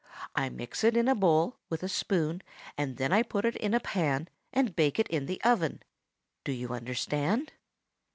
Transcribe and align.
I 0.35 0.49
mix 0.49 0.83
it 0.83 0.97
in 0.97 1.07
a 1.07 1.13
bowl, 1.13 1.57
with 1.69 1.83
a 1.83 1.87
spoon, 1.87 2.41
and 2.75 2.97
then 2.97 3.13
I 3.13 3.21
put 3.21 3.45
it 3.45 3.55
in 3.57 3.75
a 3.75 3.79
pan, 3.79 4.29
and 4.51 4.75
bake 4.75 4.97
it 4.97 5.07
in 5.09 5.27
the 5.27 5.39
oven. 5.43 5.83
Do 6.43 6.51
you 6.53 6.69
understand?" 6.73 7.51